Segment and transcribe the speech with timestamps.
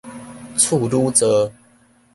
[0.57, 1.51] 處女座